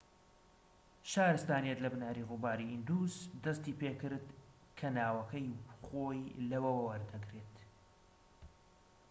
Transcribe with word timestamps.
شارستانیەت 1.11 1.79
لە 1.85 1.89
بناری 1.93 2.27
ڕووباری 2.29 2.69
ئیندوس 2.71 3.13
دەستی 3.43 3.77
پێکرد 3.81 4.25
کە 4.77 4.87
ناوەکەی 4.97 5.47
خۆی 5.85 6.21
لەوەوە 6.51 6.81
وەردەگرێت 6.87 7.55